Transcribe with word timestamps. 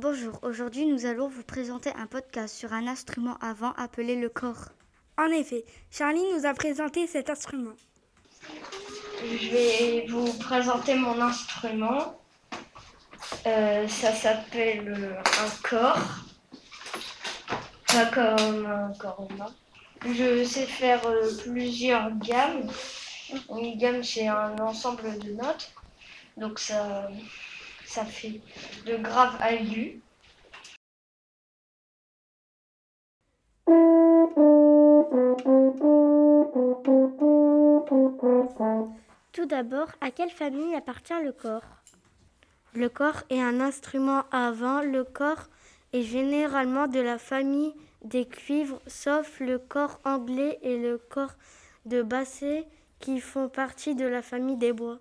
Bonjour, 0.00 0.40
aujourd'hui 0.42 0.86
nous 0.86 1.06
allons 1.06 1.28
vous 1.28 1.44
présenter 1.44 1.90
un 1.96 2.08
podcast 2.08 2.56
sur 2.56 2.72
un 2.72 2.88
instrument 2.88 3.36
avant 3.40 3.70
appelé 3.74 4.16
le 4.16 4.28
corps. 4.28 4.70
En 5.16 5.26
effet, 5.26 5.64
Charlie 5.88 6.24
nous 6.36 6.46
a 6.46 6.54
présenté 6.54 7.06
cet 7.06 7.30
instrument. 7.30 7.74
Je 9.22 9.50
vais 9.50 10.06
vous 10.08 10.32
présenter 10.40 10.96
mon 10.96 11.20
instrument. 11.20 12.20
Euh, 13.46 13.86
ça 13.86 14.12
s'appelle 14.12 15.16
un 15.22 15.68
corps. 15.68 16.24
Pas 17.86 18.06
comme 18.06 18.66
un 18.66 18.92
corps 18.98 19.28
humain. 19.30 19.54
Je 20.06 20.44
sais 20.44 20.66
faire 20.66 21.06
euh, 21.06 21.30
plusieurs 21.42 22.10
gammes. 22.18 22.68
Une 23.48 23.78
gamme, 23.78 24.02
c'est 24.02 24.28
un 24.28 24.58
ensemble 24.58 25.18
de 25.18 25.32
notes. 25.32 25.72
Donc 26.36 26.58
ça, 26.58 27.08
ça 27.86 28.04
fait 28.04 28.40
de 28.84 28.96
grave 28.96 29.36
à 29.40 29.52
aigu. 29.52 30.02
Tout 39.32 39.46
d'abord, 39.46 39.88
à 40.02 40.10
quelle 40.10 40.30
famille 40.30 40.74
appartient 40.74 41.14
le 41.24 41.32
corps? 41.32 41.62
Le 42.74 42.88
corps 42.90 43.22
est 43.30 43.40
un 43.40 43.60
instrument 43.60 44.24
avant. 44.30 44.82
Le 44.82 45.04
corps 45.04 45.48
est 45.94 46.02
généralement 46.02 46.88
de 46.88 47.00
la 47.00 47.18
famille 47.18 47.72
des 48.04 48.26
cuivres, 48.26 48.80
sauf 48.86 49.40
le 49.40 49.58
corps 49.58 50.00
anglais 50.04 50.58
et 50.62 50.78
le 50.78 50.98
corps 50.98 51.34
de 51.86 52.02
basset 52.02 52.66
qui 53.00 53.20
font 53.20 53.48
partie 53.48 53.94
de 53.94 54.06
la 54.06 54.22
famille 54.22 54.56
des 54.56 54.72
bois. 54.72 54.98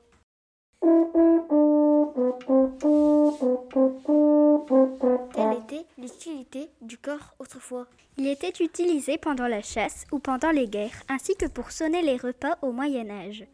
Quelle 5.34 5.58
était 5.64 5.86
l'utilité 5.98 6.70
du 6.82 6.98
corps 6.98 7.34
autrefois 7.40 7.88
Il 8.18 8.28
était 8.28 8.64
utilisé 8.64 9.18
pendant 9.18 9.48
la 9.48 9.62
chasse 9.62 10.06
ou 10.12 10.20
pendant 10.20 10.52
les 10.52 10.68
guerres, 10.68 11.02
ainsi 11.10 11.36
que 11.36 11.46
pour 11.46 11.72
sonner 11.72 12.02
les 12.02 12.18
repas 12.18 12.58
au 12.62 12.72
Moyen 12.72 13.10
Âge. 13.10 13.46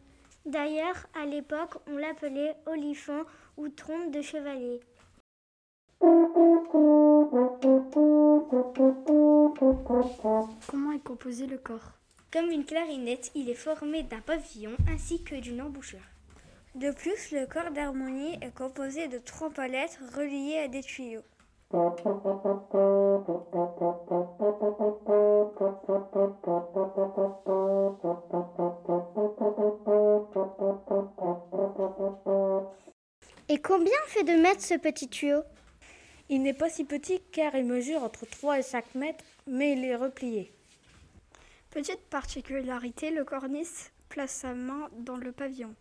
D'ailleurs, 0.46 1.06
à 1.22 1.26
l'époque, 1.26 1.76
on 1.88 1.98
l'appelait 1.98 2.56
olifant 2.66 3.24
ou 3.58 3.70
trompe 3.70 4.12
de 4.12 4.22
chevalier. 4.22 4.80
Comment 10.68 10.92
est 10.92 11.04
composé 11.04 11.48
le 11.48 11.58
corps? 11.58 11.92
Comme 12.32 12.52
une 12.52 12.66
clarinette, 12.66 13.32
il 13.36 13.50
est 13.50 13.56
formé 13.56 14.04
d'un 14.04 14.22
pavillon 14.22 14.72
ainsi 14.88 15.24
que 15.24 15.36
d'une 15.36 15.62
embouchure. 15.62 16.00
De 16.76 16.92
plus, 16.92 17.32
le 17.32 17.48
corps 17.48 17.72
d'harmonie 17.72 18.38
est 18.42 18.54
composé 18.56 19.08
de 19.08 19.18
trois 19.18 19.50
palettes 19.50 20.00
reliées 20.16 20.60
à 20.64 20.68
des 20.68 20.84
tuyaux. 20.84 21.24
Et 33.50 33.58
combien 33.58 33.98
fait 34.08 34.24
de 34.24 34.42
mètres 34.42 34.62
ce 34.62 34.76
petit 34.76 35.10
tuyau? 35.10 35.42
Il 36.30 36.44
n'est 36.44 36.54
pas 36.54 36.70
si 36.70 36.84
petit 36.84 37.22
car 37.32 37.56
il 37.56 37.66
mesure 37.66 38.04
entre 38.04 38.28
3 38.28 38.60
et 38.60 38.62
5 38.62 38.96
mètres, 38.96 39.26
mais 39.48 39.74
il 39.74 39.84
est 39.84 39.96
replié. 39.96 40.52
Petite 41.72 42.02
particularité, 42.10 43.10
le 43.10 43.26
cornice 43.26 43.92
place 44.10 44.32
sa 44.32 44.54
main 44.54 44.90
dans 45.00 45.18
le 45.18 45.32
pavillon. 45.32 45.74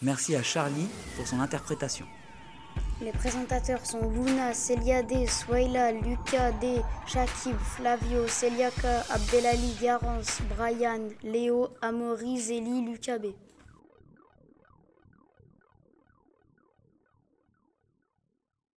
Merci 0.00 0.36
à 0.36 0.42
Charlie 0.44 0.86
pour 1.16 1.26
son 1.26 1.40
interprétation. 1.40 2.06
Les 3.00 3.10
présentateurs 3.10 3.84
sont 3.84 4.08
Luna, 4.10 4.54
Céliade, 4.54 5.28
Swaila, 5.28 5.90
Lucas 5.90 6.52
D, 6.60 6.80
Shakib, 7.06 7.56
Flavio, 7.58 8.28
Celiaka, 8.28 9.04
Abdelali, 9.10 9.74
Garance, 9.80 10.40
Brian, 10.56 11.08
Léo, 11.24 11.70
Amaury, 11.82 12.38
Zélie, 12.38 12.84
Lucas 12.84 13.18
B. 13.18 13.26